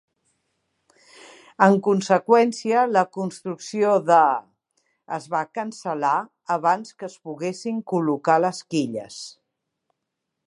[1.65, 4.17] En conseqüència, la construcció de(?)
[5.19, 6.15] es va cancel·lar
[6.57, 9.21] abans que es poguessin col·locar les quilles.